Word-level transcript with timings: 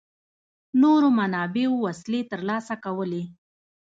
نورو 0.81 1.07
منابعو 1.19 1.81
وسلې 1.85 2.21
ترلاسه 2.31 2.73
کولې. 2.85 3.23